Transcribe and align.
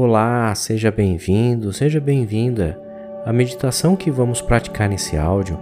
Olá, 0.00 0.54
seja 0.54 0.92
bem-vindo, 0.92 1.72
seja 1.72 1.98
bem-vinda. 1.98 2.80
A 3.26 3.32
meditação 3.32 3.96
que 3.96 4.12
vamos 4.12 4.40
praticar 4.40 4.88
nesse 4.88 5.16
áudio 5.16 5.58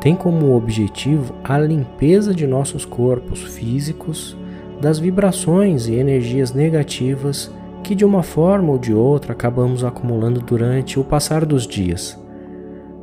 tem 0.00 0.14
como 0.14 0.54
objetivo 0.54 1.34
a 1.42 1.58
limpeza 1.58 2.32
de 2.32 2.46
nossos 2.46 2.84
corpos 2.84 3.42
físicos 3.42 4.36
das 4.80 5.00
vibrações 5.00 5.88
e 5.88 5.94
energias 5.94 6.52
negativas 6.52 7.52
que 7.82 7.96
de 7.96 8.04
uma 8.04 8.22
forma 8.22 8.70
ou 8.70 8.78
de 8.78 8.94
outra 8.94 9.32
acabamos 9.32 9.82
acumulando 9.82 10.40
durante 10.40 11.00
o 11.00 11.02
passar 11.02 11.44
dos 11.44 11.66
dias. 11.66 12.16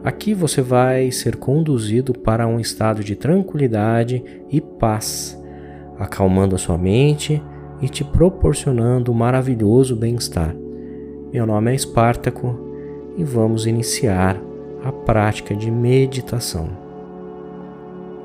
Aqui 0.02 0.34
você 0.34 0.61
vai 0.61 1.11
ser 1.11 1.36
conduzido 1.36 2.14
para 2.14 2.48
um 2.48 2.57
estado 2.57 3.04
de 3.04 3.18
tranquilidade 3.18 4.23
e 4.50 4.61
paz, 4.61 5.38
acalmando 6.00 6.55
a 6.55 6.57
sua 6.57 6.77
mente 6.77 7.43
e 7.82 7.89
te 7.89 8.05
proporcionando 8.05 9.11
um 9.11 9.16
maravilhoso 9.16 9.93
bem-estar. 9.93 10.55
Meu 11.32 11.46
nome 11.46 11.71
é 11.71 11.75
Espartaco 11.75 12.57
e 13.15 13.24
vamos 13.24 13.68
iniciar 13.68 14.36
a 14.83 14.92
prática 14.92 15.55
de 15.55 15.69
meditação. 15.69 16.68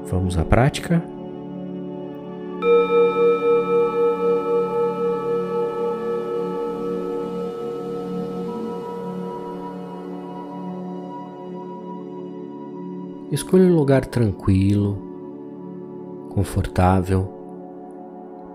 Vamos 0.07 0.39
à 0.39 0.45
prática? 0.45 1.05
Escolha 13.31 13.65
um 13.65 13.77
lugar 13.77 14.07
tranquilo, 14.07 14.97
confortável. 16.31 17.31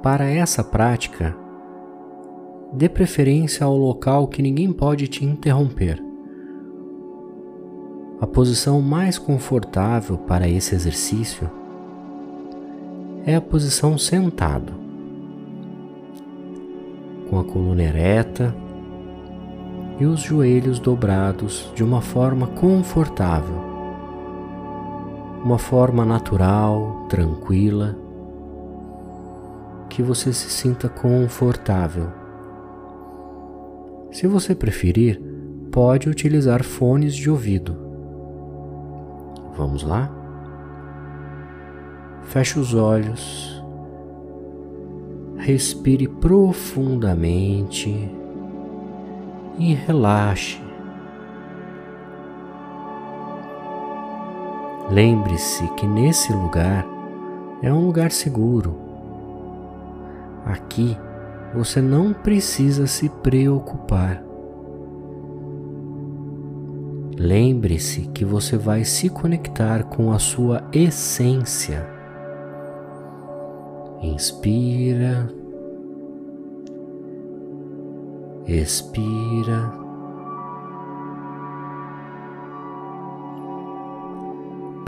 Para 0.02 0.28
essa 0.28 0.64
prática, 0.64 1.38
dê 2.74 2.88
preferência 2.90 3.66
ao 3.66 3.78
local 3.78 4.28
que 4.28 4.42
ninguém 4.42 4.72
pode 4.72 5.08
te 5.08 5.26
interromper. 5.26 6.04
A 8.22 8.28
posição 8.28 8.82
mais 8.82 9.18
confortável 9.18 10.18
para 10.18 10.48
esse 10.48 10.76
exercício 10.76 11.50
é 13.26 13.36
a 13.36 13.42
posição 13.42 13.98
sentado, 13.98 14.74
com 17.30 17.40
a 17.40 17.44
coluna 17.44 17.84
ereta 17.84 18.56
e 20.00 20.06
os 20.06 20.22
joelhos 20.22 20.80
dobrados 20.80 21.72
de 21.76 21.84
uma 21.84 22.02
forma 22.02 22.48
confortável 22.48 23.70
uma 25.44 25.58
forma 25.58 26.06
natural, 26.06 27.06
tranquila, 27.08 27.96
que 29.90 30.04
você 30.04 30.34
se 30.34 30.50
sinta 30.50 30.90
confortável. 30.90 32.19
Se 34.20 34.28
você 34.28 34.54
preferir, 34.54 35.18
pode 35.72 36.10
utilizar 36.10 36.62
fones 36.62 37.16
de 37.16 37.30
ouvido. 37.30 37.74
Vamos 39.56 39.82
lá? 39.82 40.12
Feche 42.24 42.60
os 42.60 42.74
olhos, 42.74 43.64
respire 45.38 46.06
profundamente 46.06 48.12
e 49.58 49.74
relaxe. 49.74 50.62
Lembre-se 54.92 55.66
que 55.76 55.88
nesse 55.88 56.34
lugar 56.34 56.86
é 57.62 57.72
um 57.72 57.86
lugar 57.86 58.12
seguro. 58.12 58.76
Aqui 60.46 60.98
você 61.54 61.82
não 61.82 62.14
precisa 62.14 62.88
se 62.88 63.10
preocupar. 63.10 64.24
Lembre-se 67.18 68.02
que 68.14 68.24
você 68.24 68.58
vai 68.58 68.84
se 68.84 69.10
conectar 69.10 69.84
com 69.84 70.12
a 70.12 70.20
sua 70.20 70.64
essência. 70.72 71.86
Inspira, 74.02 75.30
expira. 78.48 79.90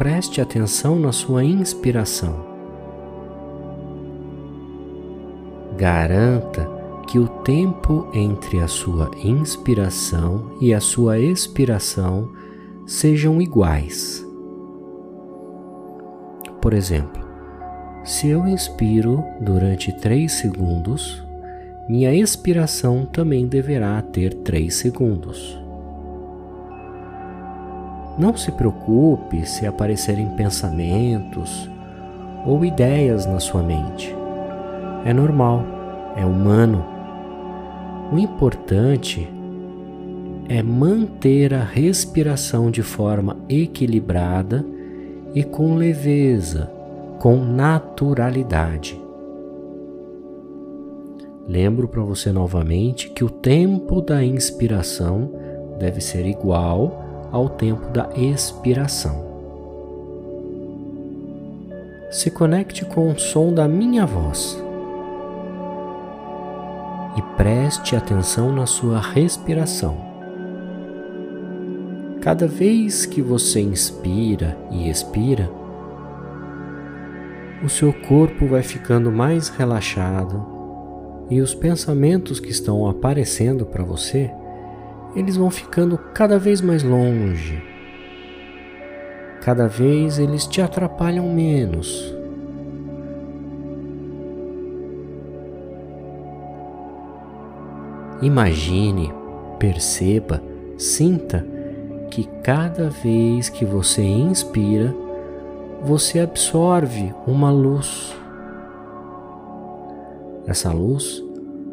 preste 0.01 0.41
atenção 0.41 0.97
na 0.97 1.11
sua 1.11 1.43
inspiração. 1.43 2.50
Garanta 5.81 6.69
que 7.07 7.17
o 7.17 7.27
tempo 7.27 8.07
entre 8.13 8.59
a 8.59 8.67
sua 8.67 9.09
inspiração 9.23 10.51
e 10.61 10.75
a 10.75 10.79
sua 10.79 11.17
expiração 11.17 12.29
sejam 12.85 13.41
iguais. 13.41 14.23
Por 16.61 16.75
exemplo, 16.75 17.27
se 18.03 18.27
eu 18.27 18.47
inspiro 18.47 19.23
durante 19.39 19.91
3 19.91 20.31
segundos, 20.31 21.25
minha 21.89 22.13
expiração 22.13 23.03
também 23.03 23.47
deverá 23.47 23.99
ter 24.03 24.35
3 24.35 24.71
segundos. 24.71 25.59
Não 28.19 28.37
se 28.37 28.51
preocupe 28.51 29.47
se 29.47 29.65
aparecerem 29.65 30.29
pensamentos 30.35 31.67
ou 32.45 32.63
ideias 32.63 33.25
na 33.25 33.39
sua 33.39 33.63
mente. 33.63 34.20
É 35.03 35.13
normal, 35.13 35.63
é 36.15 36.23
humano. 36.23 36.85
O 38.11 38.19
importante 38.19 39.27
é 40.47 40.61
manter 40.61 41.53
a 41.53 41.63
respiração 41.63 42.69
de 42.69 42.83
forma 42.83 43.37
equilibrada 43.49 44.63
e 45.33 45.43
com 45.43 45.75
leveza, 45.75 46.71
com 47.19 47.37
naturalidade. 47.37 48.99
Lembro 51.47 51.87
para 51.87 52.03
você 52.03 52.31
novamente 52.31 53.09
que 53.09 53.23
o 53.23 53.29
tempo 53.29 54.01
da 54.01 54.23
inspiração 54.23 55.31
deve 55.79 55.99
ser 55.99 56.27
igual 56.27 57.29
ao 57.31 57.49
tempo 57.49 57.89
da 57.89 58.09
expiração. 58.15 59.31
Se 62.11 62.29
conecte 62.29 62.85
com 62.85 63.09
o 63.09 63.17
som 63.17 63.51
da 63.51 63.67
minha 63.67 64.05
voz 64.05 64.61
e 67.15 67.21
preste 67.35 67.95
atenção 67.95 68.53
na 68.53 68.65
sua 68.65 68.99
respiração. 68.99 70.09
Cada 72.21 72.47
vez 72.47 73.05
que 73.05 73.21
você 73.21 73.59
inspira 73.59 74.57
e 74.69 74.89
expira, 74.89 75.49
o 77.63 77.69
seu 77.69 77.91
corpo 77.93 78.47
vai 78.47 78.63
ficando 78.63 79.11
mais 79.11 79.49
relaxado 79.49 80.45
e 81.29 81.41
os 81.41 81.53
pensamentos 81.53 82.39
que 82.39 82.51
estão 82.51 82.87
aparecendo 82.87 83.65
para 83.65 83.83
você 83.83 84.31
eles 85.15 85.35
vão 85.35 85.49
ficando 85.49 85.97
cada 85.97 86.39
vez 86.39 86.61
mais 86.61 86.83
longe. 86.83 87.61
Cada 89.41 89.67
vez 89.67 90.19
eles 90.19 90.45
te 90.45 90.61
atrapalham 90.61 91.33
menos. 91.33 92.15
Imagine, 98.21 99.11
perceba, 99.57 100.41
sinta 100.77 101.45
que 102.11 102.23
cada 102.43 102.89
vez 102.89 103.49
que 103.49 103.65
você 103.65 104.03
inspira, 104.03 104.93
você 105.83 106.19
absorve 106.19 107.13
uma 107.25 107.49
luz. 107.49 108.15
Essa 110.45 110.71
luz 110.71 111.23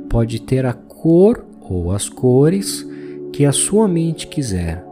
pode 0.08 0.40
ter 0.40 0.64
a 0.64 0.72
cor 0.72 1.44
ou 1.60 1.92
as 1.92 2.08
cores 2.08 2.86
que 3.32 3.44
a 3.44 3.52
sua 3.52 3.86
mente 3.86 4.26
quiser, 4.26 4.84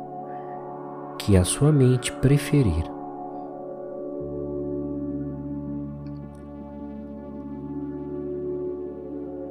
que 1.19 1.37
a 1.37 1.45
sua 1.45 1.73
mente 1.73 2.13
preferir. 2.13 2.96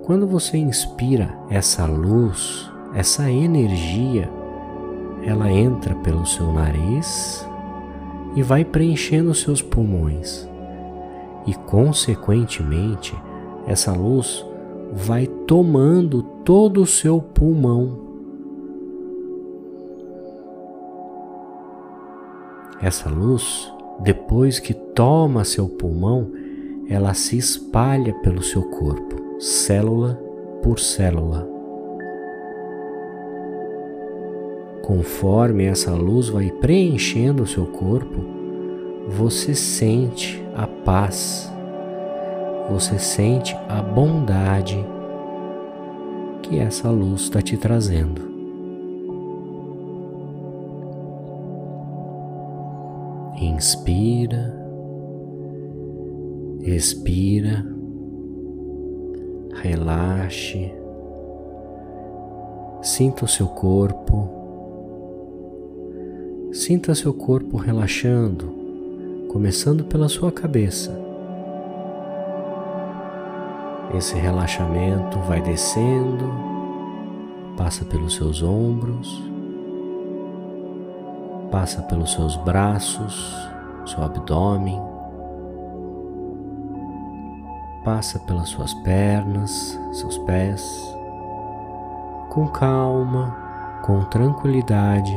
Quando 0.06 0.28
você 0.28 0.58
inspira 0.58 1.36
essa 1.50 1.86
luz, 1.86 2.70
essa 2.94 3.30
energia, 3.30 4.30
ela 5.24 5.52
entra 5.52 5.96
pelo 5.96 6.26
seu 6.26 6.52
nariz 6.54 7.48
e 8.36 8.44
vai 8.44 8.64
preenchendo 8.64 9.34
seus 9.34 9.62
pulmões. 9.62 10.48
E, 11.48 11.54
consequentemente, 11.54 13.16
essa 13.68 13.92
luz 13.92 14.46
vai 14.94 15.26
tomando 15.26 16.22
todo 16.44 16.82
o 16.82 16.88
seu 16.88 17.20
pulmão 17.20 18.06
Essa 22.86 23.10
luz, 23.10 23.74
depois 24.02 24.60
que 24.60 24.74
toma 24.74 25.44
seu 25.44 25.68
pulmão, 25.68 26.32
ela 26.88 27.14
se 27.14 27.38
espalha 27.38 28.14
pelo 28.22 28.44
seu 28.44 28.62
corpo, 28.64 29.05
célula 29.40 30.20
por 30.62 30.80
célula. 30.80 31.56
conforme 34.86 35.66
essa 35.66 35.96
luz 35.96 36.30
vai 36.30 36.52
preenchendo 36.52 37.42
o 37.42 37.48
seu 37.48 37.66
corpo, 37.66 38.24
você 39.10 39.56
sente 39.56 40.46
a 40.56 40.68
paz, 40.68 41.52
você 42.70 43.00
sente 43.00 43.56
a 43.68 43.82
bondade 43.82 44.78
que 46.44 46.60
essa 46.60 46.88
luz 46.92 47.22
está 47.22 47.42
te 47.42 47.58
trazendo. 47.58 48.22
Inspira, 53.42 54.56
expira, 56.62 57.66
relaxe, 59.62 60.74
sinta 62.82 63.26
o 63.26 63.28
seu 63.28 63.48
corpo, 63.48 64.30
sinta 66.52 66.94
seu 66.96 67.14
corpo 67.14 67.58
relaxando, 67.58 68.54
começando 69.30 69.84
pela 69.86 70.08
sua 70.08 70.32
cabeça. 70.32 70.98
Esse 73.96 74.16
relaxamento 74.16 75.20
vai 75.20 75.42
descendo, 75.42 76.26
passa 77.58 77.86
pelos 77.86 78.16
seus 78.16 78.44
ombros, 78.44 79.24
passa 81.50 81.82
pelos 81.84 82.12
seus 82.12 82.36
braços, 82.38 83.34
seu 83.86 84.04
abdômen, 84.04 84.82
passa 87.86 88.18
pelas 88.18 88.50
suas 88.50 88.74
pernas, 88.74 89.80
seus 89.94 90.18
pés. 90.18 90.84
Com 92.30 92.48
calma, 92.48 93.38
com 93.84 94.04
tranquilidade, 94.06 95.16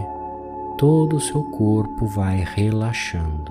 todo 0.76 1.16
o 1.16 1.20
seu 1.20 1.42
corpo 1.42 2.06
vai 2.06 2.44
relaxando. 2.54 3.50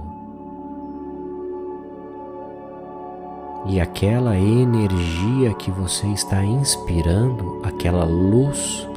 E 3.66 3.82
aquela 3.82 4.38
energia 4.38 5.54
que 5.56 5.72
você 5.72 6.08
está 6.08 6.46
inspirando, 6.46 7.60
aquela 7.64 8.06
luz, 8.06 8.88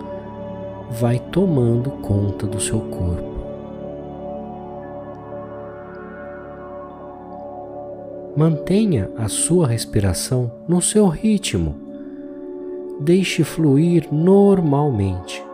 vai 1.01 1.19
tomando 1.19 1.91
conta 2.03 2.47
do 2.47 2.61
seu 2.61 2.79
corpo. 2.79 3.40
Mantenha 8.41 9.11
a 9.19 9.29
sua 9.29 9.67
respiração 9.67 10.51
no 10.67 10.81
seu 10.81 11.09
ritmo. 11.09 11.75
Deixe 12.99 13.45
fluir 13.45 14.09
normalmente. 14.11 15.45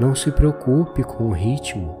Não 0.00 0.14
se 0.14 0.32
preocupe 0.32 1.04
com 1.04 1.24
o 1.24 1.32
ritmo. 1.32 1.94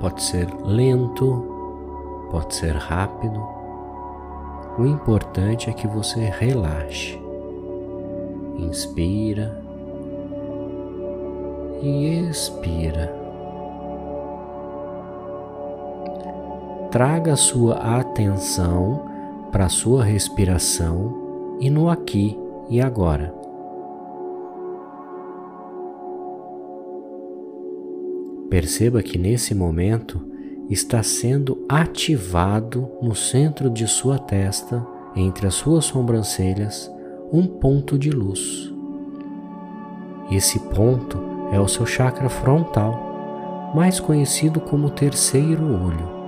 Pode 0.00 0.22
ser 0.22 0.46
lento, 0.66 2.28
pode 2.30 2.54
ser 2.54 2.74
rápido. 2.76 3.40
O 4.78 4.84
importante 4.84 5.70
é 5.70 5.72
que 5.72 5.86
você 5.88 6.20
relaxe. 6.20 7.18
Inspira 8.58 9.58
e 11.80 12.28
expira. 12.28 13.21
Traga 16.92 17.34
sua 17.36 17.76
atenção 17.98 19.06
para 19.50 19.64
a 19.64 19.70
sua 19.70 20.04
respiração 20.04 21.56
e 21.58 21.70
no 21.70 21.88
aqui 21.88 22.38
e 22.68 22.82
agora. 22.82 23.34
Perceba 28.50 29.02
que 29.02 29.16
nesse 29.16 29.54
momento 29.54 30.20
está 30.68 31.02
sendo 31.02 31.64
ativado 31.66 32.86
no 33.00 33.14
centro 33.14 33.70
de 33.70 33.88
sua 33.88 34.18
testa, 34.18 34.86
entre 35.16 35.46
as 35.46 35.54
suas 35.54 35.86
sobrancelhas, 35.86 36.92
um 37.32 37.46
ponto 37.46 37.98
de 37.98 38.10
luz. 38.10 38.70
Esse 40.30 40.58
ponto 40.58 41.18
é 41.50 41.58
o 41.58 41.66
seu 41.66 41.86
chakra 41.86 42.28
frontal, 42.28 43.72
mais 43.74 43.98
conhecido 43.98 44.60
como 44.60 44.90
terceiro 44.90 45.64
olho. 45.64 46.21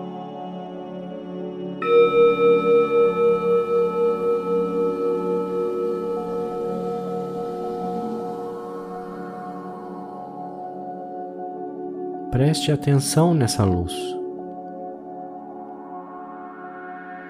Preste 12.34 12.72
atenção 12.72 13.32
nessa 13.32 13.62
luz. 13.62 13.94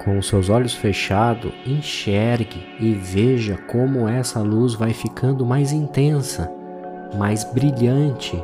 Com 0.03 0.17
os 0.17 0.27
seus 0.27 0.49
olhos 0.49 0.73
fechados, 0.73 1.53
enxergue 1.67 2.67
e 2.81 2.95
veja 2.95 3.59
como 3.71 4.09
essa 4.09 4.41
luz 4.41 4.73
vai 4.73 4.95
ficando 4.95 5.45
mais 5.45 5.73
intensa, 5.73 6.51
mais 7.19 7.45
brilhante. 7.45 8.43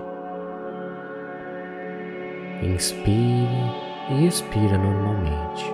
Inspire 2.62 3.48
e 4.10 4.26
expira 4.26 4.76
normalmente. 4.76 5.64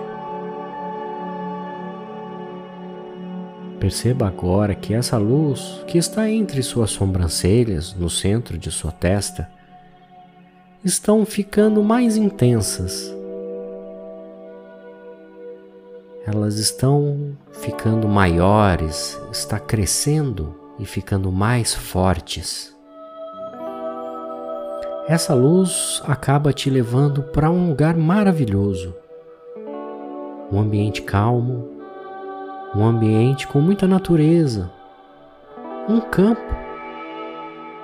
Perceba 3.77 4.25
agora 4.25 4.73
que 4.73 4.93
essa 4.93 5.17
luz 5.17 5.83
que 5.85 5.97
está 5.97 6.29
entre 6.29 6.63
suas 6.63 6.91
sobrancelhas, 6.91 7.93
no 7.93 8.09
centro 8.09 8.57
de 8.57 8.71
sua 8.71 8.93
testa, 8.93 9.56
estão 10.83 11.25
ficando 11.25 11.83
mais 11.83 12.17
intensas. 12.17 13.13
Elas 16.25 16.57
estão 16.57 17.37
ficando 17.51 18.07
maiores, 18.07 19.19
está 19.31 19.59
crescendo 19.59 20.55
e 20.77 20.85
ficando 20.85 21.31
mais 21.31 21.73
fortes. 21.73 22.75
Essa 25.07 25.33
luz 25.33 26.01
acaba 26.05 26.51
te 26.51 26.69
levando 26.69 27.23
para 27.23 27.49
um 27.49 27.69
lugar 27.69 27.95
maravilhoso, 27.95 28.93
um 30.51 30.59
ambiente 30.59 31.01
calmo, 31.01 31.69
um 32.75 32.85
ambiente 32.85 33.47
com 33.47 33.61
muita 33.61 33.87
natureza, 33.87 34.69
um 35.87 36.01
campo, 36.01 36.53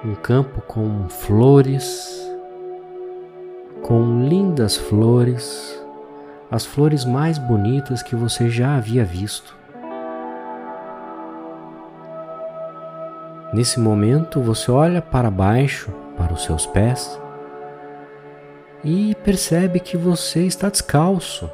um 0.03 0.15
campo 0.15 0.61
com 0.67 1.07
flores, 1.07 2.32
com 3.83 4.23
lindas 4.23 4.77
flores, 4.77 5.77
as 6.49 6.65
flores 6.65 7.03
mais 7.03 7.37
bonitas 7.37 8.01
que 8.01 8.15
você 8.15 8.49
já 8.49 8.77
havia 8.77 9.03
visto. 9.03 9.55
Nesse 13.53 13.79
momento, 13.79 14.39
você 14.39 14.71
olha 14.71 15.01
para 15.01 15.29
baixo, 15.29 15.91
para 16.17 16.33
os 16.33 16.43
seus 16.43 16.65
pés, 16.65 17.19
e 18.83 19.13
percebe 19.23 19.79
que 19.79 19.97
você 19.97 20.45
está 20.45 20.69
descalço. 20.69 21.49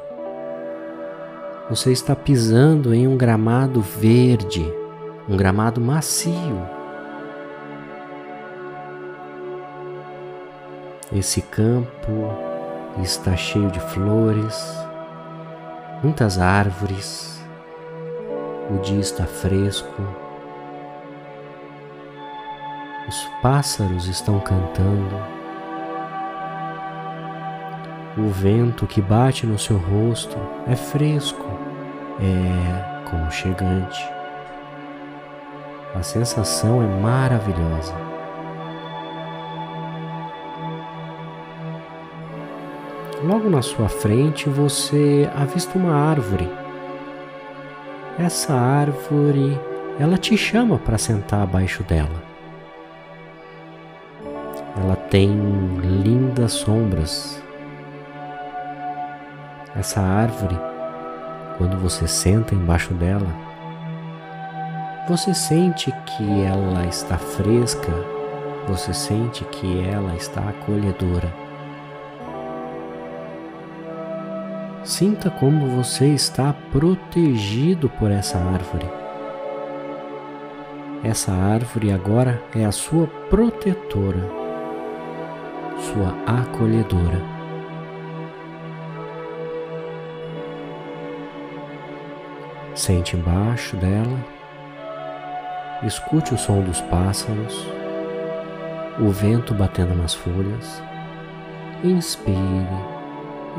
Você 1.68 1.92
está 1.92 2.14
pisando 2.16 2.94
em 2.94 3.06
um 3.06 3.16
gramado 3.16 3.80
verde, 3.80 4.64
um 5.28 5.36
gramado 5.36 5.80
macio. 5.80 6.79
Esse 11.12 11.42
campo 11.42 12.30
está 13.02 13.36
cheio 13.36 13.68
de 13.72 13.80
flores, 13.80 14.64
muitas 16.04 16.38
árvores, 16.38 17.42
o 18.70 18.78
dia 18.78 19.00
está 19.00 19.24
fresco, 19.24 19.90
os 23.08 23.28
pássaros 23.42 24.06
estão 24.06 24.38
cantando, 24.38 25.16
o 28.16 28.28
vento 28.28 28.86
que 28.86 29.02
bate 29.02 29.44
no 29.46 29.58
seu 29.58 29.78
rosto 29.78 30.36
é 30.68 30.76
fresco, 30.76 31.44
é 32.20 33.10
conchegante. 33.10 34.08
A 35.92 36.04
sensação 36.04 36.80
é 36.80 36.86
maravilhosa. 36.86 38.19
Logo 43.22 43.50
na 43.50 43.62
sua 43.62 43.88
frente 43.88 44.48
você 44.48 45.30
avista 45.34 45.78
uma 45.78 45.94
árvore. 45.94 46.50
Essa 48.18 48.54
árvore, 48.54 49.58
ela 49.98 50.16
te 50.16 50.36
chama 50.36 50.78
para 50.78 50.98
sentar 50.98 51.42
abaixo 51.42 51.82
dela. 51.82 52.22
Ela 54.82 54.96
tem 54.96 55.30
lindas 55.82 56.52
sombras. 56.52 57.42
Essa 59.76 60.00
árvore, 60.00 60.58
quando 61.58 61.76
você 61.78 62.08
senta 62.08 62.54
embaixo 62.54 62.94
dela, 62.94 63.28
você 65.08 65.34
sente 65.34 65.92
que 66.06 66.42
ela 66.42 66.86
está 66.86 67.18
fresca 67.18 67.92
você 68.70 68.94
sente 68.94 69.44
que 69.46 69.80
ela 69.80 70.14
está 70.14 70.48
acolhedora. 70.48 71.32
Sinta 74.82 75.28
como 75.30 75.66
você 75.66 76.06
está 76.06 76.54
protegido 76.72 77.90
por 77.90 78.10
essa 78.10 78.38
árvore. 78.38 78.90
Essa 81.04 81.32
árvore 81.32 81.92
agora 81.92 82.42
é 82.54 82.64
a 82.64 82.72
sua 82.72 83.06
protetora, 83.28 84.20
sua 85.78 86.14
acolhedora. 86.26 87.20
Sente 92.74 93.16
embaixo 93.16 93.76
dela, 93.76 94.18
escute 95.82 96.32
o 96.32 96.38
som 96.38 96.62
dos 96.62 96.80
pássaros, 96.82 97.66
o 98.98 99.10
vento 99.10 99.52
batendo 99.52 99.94
nas 99.94 100.14
folhas. 100.14 100.82
Inspire 101.84 102.99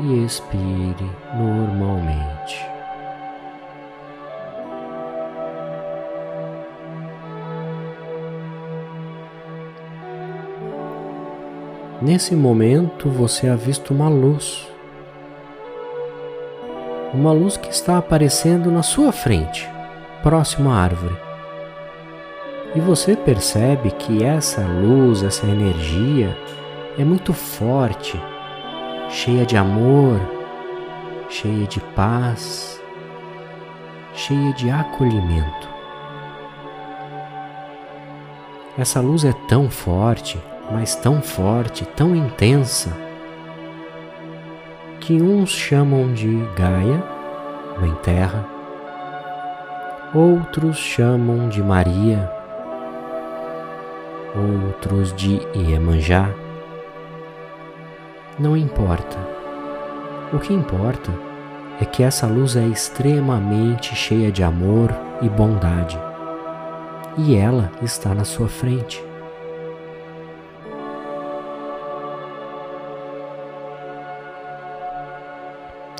e 0.00 0.24
expire 0.24 1.10
normalmente. 1.34 2.72
Nesse 12.00 12.34
momento 12.34 13.08
você 13.08 13.48
avista 13.48 13.92
uma 13.92 14.08
luz. 14.08 14.68
Uma 17.14 17.32
luz 17.32 17.56
que 17.56 17.70
está 17.70 17.98
aparecendo 17.98 18.70
na 18.70 18.82
sua 18.82 19.12
frente, 19.12 19.68
próximo 20.22 20.70
à 20.70 20.74
árvore. 20.74 21.16
E 22.74 22.80
você 22.80 23.14
percebe 23.14 23.90
que 23.90 24.24
essa 24.24 24.62
luz, 24.62 25.22
essa 25.22 25.46
energia 25.46 26.36
é 26.98 27.04
muito 27.04 27.32
forte 27.32 28.18
cheia 29.12 29.44
de 29.44 29.58
amor, 29.58 30.18
cheia 31.28 31.66
de 31.66 31.80
paz, 31.94 32.82
cheia 34.14 34.54
de 34.54 34.70
acolhimento. 34.70 35.68
Essa 38.78 39.00
luz 39.00 39.22
é 39.22 39.34
tão 39.48 39.68
forte, 39.68 40.40
mas 40.70 40.96
tão 40.96 41.20
forte, 41.20 41.84
tão 41.84 42.16
intensa, 42.16 42.96
que 44.98 45.20
uns 45.20 45.50
chamam 45.50 46.14
de 46.14 46.42
Gaia, 46.56 47.04
Mãe 47.78 47.94
Terra, 48.02 48.46
outros 50.14 50.78
chamam 50.78 51.50
de 51.50 51.62
Maria, 51.62 52.32
outros 54.34 55.12
de 55.12 55.38
Iemanjá 55.54 56.30
não 58.38 58.56
importa. 58.56 59.18
O 60.32 60.38
que 60.38 60.52
importa 60.52 61.12
é 61.80 61.84
que 61.84 62.02
essa 62.02 62.26
luz 62.26 62.56
é 62.56 62.66
extremamente 62.66 63.94
cheia 63.94 64.32
de 64.32 64.42
amor 64.42 64.94
e 65.20 65.28
bondade, 65.28 65.98
e 67.18 67.36
ela 67.36 67.70
está 67.82 68.14
na 68.14 68.24
sua 68.24 68.48
frente. 68.48 69.02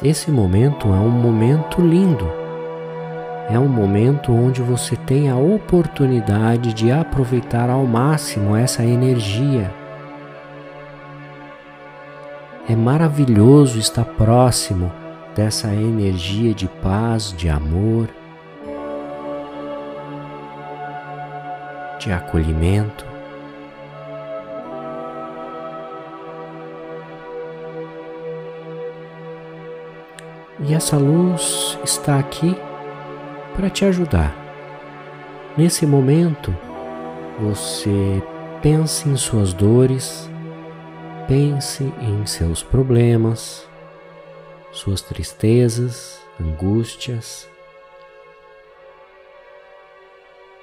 Esse 0.02 0.30
momento 0.30 0.88
é 0.88 0.98
um 0.98 1.10
momento 1.10 1.80
lindo. 1.80 2.28
É 3.48 3.58
um 3.58 3.68
momento 3.68 4.32
onde 4.32 4.60
você 4.62 4.96
tem 4.96 5.30
a 5.30 5.36
oportunidade 5.36 6.72
de 6.72 6.90
aproveitar 6.90 7.68
ao 7.68 7.84
máximo 7.84 8.56
essa 8.56 8.84
energia 8.84 9.70
é 12.68 12.76
maravilhoso 12.76 13.78
estar 13.78 14.04
próximo 14.04 14.92
dessa 15.34 15.68
energia 15.74 16.54
de 16.54 16.68
paz, 16.68 17.32
de 17.36 17.48
amor, 17.48 18.08
de 21.98 22.12
acolhimento. 22.12 23.04
E 30.60 30.74
essa 30.74 30.96
luz 30.96 31.78
está 31.82 32.18
aqui 32.18 32.56
para 33.56 33.68
te 33.68 33.84
ajudar. 33.84 34.32
Nesse 35.56 35.84
momento, 35.84 36.54
você 37.40 38.22
pensa 38.62 39.08
em 39.08 39.16
suas 39.16 39.52
dores, 39.52 40.30
Pense 41.32 41.82
em 41.82 42.26
seus 42.26 42.62
problemas, 42.62 43.66
suas 44.70 45.00
tristezas, 45.00 46.20
angústias, 46.38 47.48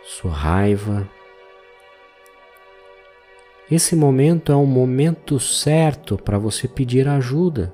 sua 0.03 0.31
raiva. 0.31 1.09
Esse 3.71 3.95
momento 3.95 4.51
é 4.51 4.55
o 4.55 4.63
momento 4.63 5.39
certo 5.39 6.19
para 6.19 6.37
você 6.37 6.67
pedir 6.67 7.07
ajuda. 7.07 7.73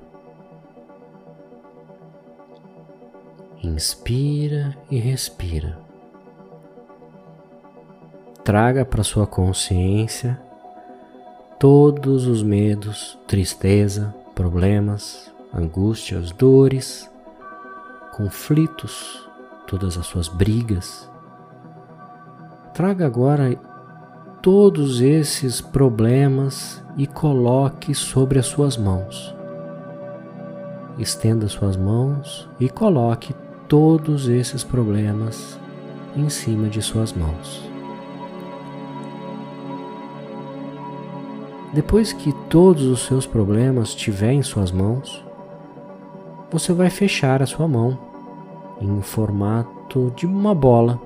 Inspira 3.62 4.74
e 4.90 4.98
respira. 4.98 5.78
Traga 8.42 8.86
para 8.86 9.04
sua 9.04 9.26
consciência 9.26 10.45
todos 11.58 12.26
os 12.26 12.42
medos, 12.42 13.18
tristeza, 13.26 14.14
problemas, 14.34 15.32
angústias, 15.52 16.30
dores, 16.32 17.10
conflitos, 18.14 19.26
todas 19.66 19.96
as 19.96 20.06
suas 20.06 20.28
brigas. 20.28 21.10
Traga 22.74 23.06
agora 23.06 23.58
todos 24.42 25.00
esses 25.00 25.62
problemas 25.62 26.84
e 26.96 27.06
coloque 27.06 27.94
sobre 27.94 28.38
as 28.38 28.46
suas 28.46 28.76
mãos. 28.76 29.34
Estenda 30.98 31.48
suas 31.48 31.76
mãos 31.76 32.48
e 32.60 32.68
coloque 32.68 33.34
todos 33.66 34.28
esses 34.28 34.62
problemas 34.62 35.58
em 36.14 36.28
cima 36.28 36.68
de 36.68 36.80
suas 36.82 37.12
mãos. 37.12 37.65
Depois 41.76 42.10
que 42.10 42.32
todos 42.48 42.84
os 42.84 43.04
seus 43.04 43.26
problemas 43.26 43.90
estiver 43.90 44.32
em 44.32 44.42
suas 44.42 44.72
mãos, 44.72 45.22
você 46.50 46.72
vai 46.72 46.88
fechar 46.88 47.42
a 47.42 47.46
sua 47.46 47.68
mão 47.68 47.98
em 48.80 49.02
formato 49.02 50.10
de 50.16 50.24
uma 50.24 50.54
bola. 50.54 50.98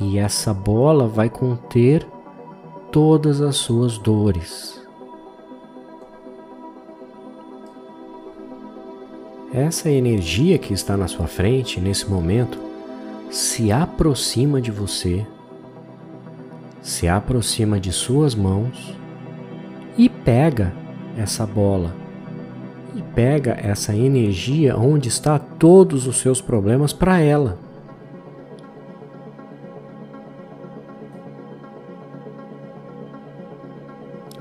E 0.00 0.18
essa 0.18 0.54
bola 0.54 1.08
vai 1.08 1.28
conter 1.28 2.06
todas 2.92 3.40
as 3.40 3.56
suas 3.56 3.98
dores. 3.98 4.80
Essa 9.52 9.90
energia 9.90 10.58
que 10.58 10.72
está 10.72 10.96
na 10.96 11.08
sua 11.08 11.26
frente 11.26 11.80
nesse 11.80 12.08
momento 12.08 12.56
se 13.32 13.72
aproxima 13.72 14.60
de 14.60 14.70
você 14.70 15.26
se 16.88 17.06
aproxima 17.06 17.78
de 17.78 17.92
suas 17.92 18.34
mãos 18.34 18.96
e 19.98 20.08
pega 20.08 20.72
essa 21.18 21.46
bola 21.46 21.94
e 22.96 23.02
pega 23.14 23.58
essa 23.60 23.94
energia 23.94 24.74
onde 24.74 25.06
está 25.06 25.38
todos 25.38 26.06
os 26.06 26.16
seus 26.16 26.40
problemas 26.40 26.94
para 26.94 27.20
ela. 27.20 27.58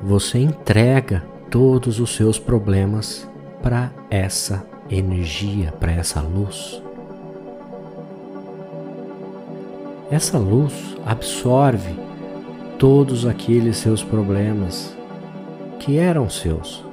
Você 0.01 0.39
entrega 0.39 1.25
todos 1.51 2.00
os 2.00 2.16
seus 2.16 2.39
problemas 2.39 3.30
para 3.62 3.92
essa 4.10 4.66
energia, 4.89 5.74
para 5.74 5.92
essa 5.92 6.22
luz. 6.22 6.82
Essa 10.10 10.38
luz 10.38 10.96
absorve 11.06 12.07
todos 12.77 13.25
aqueles 13.25 13.77
seus 13.77 14.03
problemas 14.03 14.96
que 15.79 15.98
eram 15.98 16.29
seus. 16.29 16.86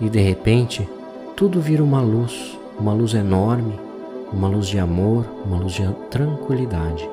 E 0.00 0.08
de 0.08 0.20
repente, 0.20 0.88
tudo 1.36 1.60
vira 1.60 1.82
uma 1.82 2.00
luz, 2.00 2.56
uma 2.78 2.92
luz 2.92 3.12
enorme, 3.12 3.78
uma 4.32 4.46
luz 4.48 4.68
de 4.68 4.78
amor, 4.78 5.26
uma 5.44 5.58
luz 5.58 5.72
de 5.72 5.86
tranquilidade. 6.10 7.08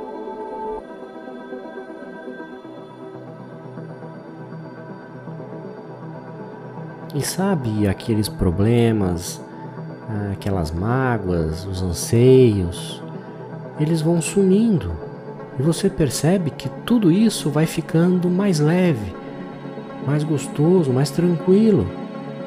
E 7.15 7.21
sabe 7.21 7.87
aqueles 7.87 8.29
problemas, 8.29 9.41
aquelas 10.31 10.69
mágoas, 10.71 11.65
os 11.65 11.81
anseios, 11.81 13.01
eles 13.79 14.01
vão 14.01 14.21
sumindo 14.21 15.08
E 15.59 15.61
você 15.61 15.89
percebe 15.89 16.51
que 16.51 16.69
tudo 16.85 17.11
isso 17.11 17.49
vai 17.49 17.65
ficando 17.65 18.29
mais 18.29 18.61
leve, 18.61 19.13
mais 20.07 20.23
gostoso, 20.23 20.93
mais 20.93 21.11
tranquilo. 21.11 21.85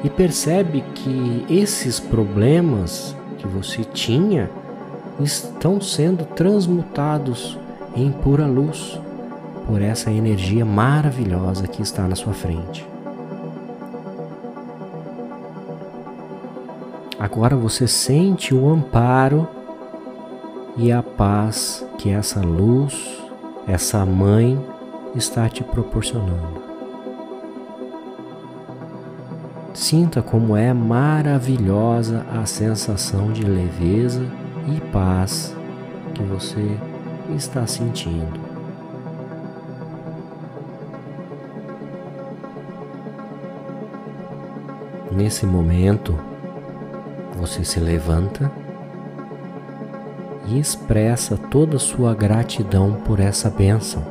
E 0.03 0.09
percebe 0.09 0.83
que 0.95 1.45
esses 1.47 1.99
problemas 1.99 3.15
que 3.37 3.47
você 3.47 3.83
tinha 3.83 4.49
estão 5.19 5.79
sendo 5.79 6.25
transmutados 6.25 7.57
em 7.95 8.11
pura 8.11 8.47
luz 8.47 8.99
por 9.67 9.79
essa 9.81 10.11
energia 10.11 10.65
maravilhosa 10.65 11.67
que 11.67 11.83
está 11.83 12.07
na 12.07 12.15
sua 12.15 12.33
frente. 12.33 12.85
Agora 17.19 17.55
você 17.55 17.87
sente 17.87 18.53
o 18.55 18.67
amparo 18.69 19.47
e 20.75 20.91
a 20.91 21.03
paz 21.03 21.85
que 21.97 22.09
essa 22.09 22.41
luz, 22.41 23.21
essa 23.67 24.05
mãe 24.05 24.59
está 25.15 25.47
te 25.47 25.63
proporcionando. 25.63 26.61
Sinta 29.73 30.21
como 30.21 30.55
é 30.55 30.73
maravilhosa 30.73 32.25
a 32.31 32.45
sensação 32.45 33.31
de 33.31 33.43
leveza 33.43 34.25
e 34.67 34.79
paz 34.91 35.55
que 36.13 36.23
você 36.23 36.77
está 37.35 37.65
sentindo. 37.65 38.39
Nesse 45.11 45.45
momento, 45.45 46.17
você 47.35 47.63
se 47.63 47.79
levanta 47.79 48.51
e 50.45 50.59
expressa 50.59 51.37
toda 51.37 51.79
sua 51.79 52.13
gratidão 52.13 52.93
por 53.05 53.19
essa 53.19 53.49
bênção. 53.49 54.03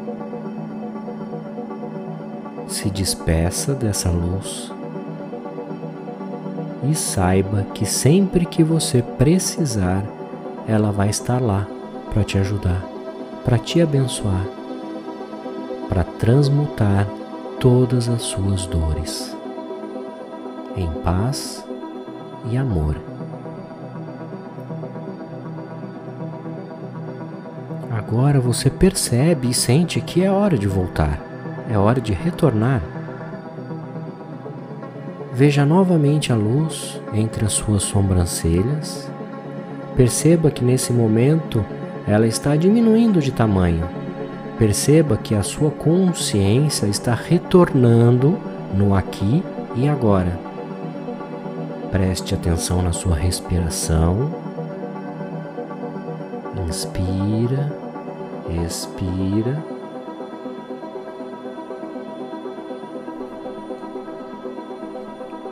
Se 2.67 2.91
despeça 2.91 3.75
dessa 3.75 4.11
luz 4.11 4.73
e 6.91 6.95
saiba 6.95 7.67
que 7.75 7.85
sempre 7.85 8.47
que 8.47 8.65
você 8.65 9.03
precisar, 9.03 10.05
ela 10.67 10.91
vai 10.91 11.11
estar 11.11 11.41
lá 11.41 11.67
para 12.13 12.25
te 12.25 12.39
ajudar, 12.39 12.83
para 13.45 13.59
te 13.59 13.81
abençoar, 13.81 14.47
para 15.89 16.05
transmutar 16.05 17.07
todas 17.61 18.09
as 18.09 18.23
suas 18.23 18.67
dores 18.67 19.37
em 20.77 20.91
paz 21.03 21.65
e 22.51 22.57
amor. 22.57 23.12
Agora 28.13 28.39
você 28.39 28.69
percebe 28.69 29.49
e 29.49 29.55
sente 29.55 29.99
que 29.99 30.23
é 30.23 30.31
hora 30.31 30.59
de 30.59 30.69
voltar, 30.69 31.19
é 31.67 31.79
hora 31.79 31.99
de 31.99 32.13
retornar. 32.13 32.83
Veja 35.33 35.65
novamente 35.65 36.31
a 36.31 36.37
luz 36.37 37.01
entre 37.15 37.47
as 37.47 37.55
suas 37.55 37.83
sobrancelhas. 37.83 39.11
Perceba 39.97 40.51
que 40.51 40.63
nesse 40.63 40.93
momento 40.93 41.65
ela 42.07 42.27
está 42.27 42.55
diminuindo 42.55 43.19
de 43.19 43.33
tamanho. 43.33 43.89
Perceba 44.59 45.17
que 45.17 45.35
a 45.35 45.43
sua 45.43 45.71
consciência 45.71 46.85
está 46.85 47.15
retornando 47.15 48.39
no 48.75 48.95
aqui 48.95 49.43
e 49.75 49.89
agora. 49.89 50.39
Preste 51.91 52.35
atenção 52.35 52.83
na 52.83 52.93
sua 52.93 53.17
respiração. 53.17 54.31
Inspira 56.69 57.82
expira. 58.65 59.63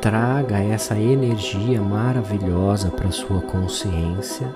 Traga 0.00 0.58
essa 0.58 0.98
energia 0.98 1.80
maravilhosa 1.80 2.90
para 2.90 3.10
sua 3.10 3.40
consciência. 3.42 4.48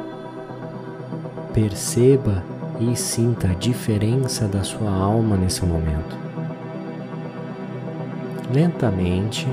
Perceba 1.53 2.43
e 2.81 2.97
sinta 2.97 3.49
a 3.49 3.55
diferença 3.55 4.49
da 4.49 4.63
sua 4.65 4.91
alma 4.91 5.37
nesse 5.37 5.65
momento. 5.65 6.17
Lentamente, 8.53 9.47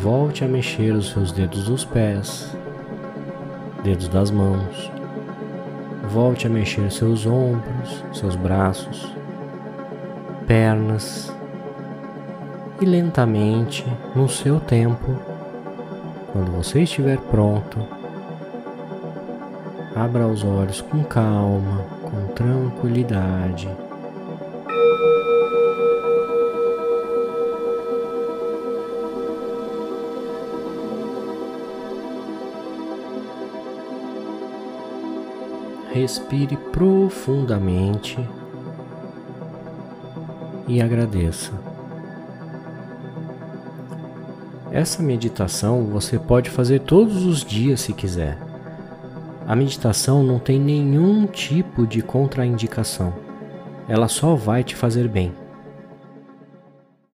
volte 0.00 0.44
a 0.44 0.48
mexer 0.48 0.92
os 0.92 1.10
seus 1.10 1.32
dedos 1.32 1.64
dos 1.64 1.84
pés, 1.84 2.56
dedos 3.82 4.08
das 4.08 4.30
mãos, 4.30 4.90
Volte 6.10 6.46
a 6.46 6.50
mexer 6.50 6.90
seus 6.90 7.26
ombros, 7.26 8.04
seus 8.12 8.34
braços, 8.34 9.14
pernas 10.46 11.32
e 12.80 12.84
lentamente, 12.84 13.84
no 14.14 14.28
seu 14.28 14.58
tempo, 14.58 15.16
quando 16.32 16.50
você 16.50 16.82
estiver 16.82 17.18
pronto, 17.18 17.78
abra 19.94 20.26
os 20.26 20.42
olhos 20.42 20.80
com 20.80 21.04
calma, 21.04 21.84
com 22.02 22.26
tranquilidade 22.34 23.68
respire 36.00 36.56
profundamente 36.56 38.16
e 40.68 40.80
agradeça. 40.80 41.52
Essa 44.70 45.02
meditação 45.02 45.86
você 45.86 46.18
pode 46.18 46.50
fazer 46.50 46.80
todos 46.80 47.24
os 47.24 47.44
dias 47.44 47.80
se 47.80 47.92
quiser. 47.92 48.38
A 49.46 49.56
meditação 49.56 50.22
não 50.22 50.38
tem 50.38 50.60
nenhum 50.60 51.26
tipo 51.26 51.86
de 51.86 52.00
contraindicação, 52.00 53.12
ela 53.88 54.06
só 54.06 54.36
vai 54.36 54.62
te 54.62 54.76
fazer 54.76 55.08
bem. 55.08 55.32